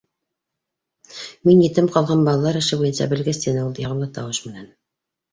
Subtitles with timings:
[1.49, 4.65] —Мин етем ҡалған балалар эше буйынса белгес,— тине ул яғымлы тауышы менән.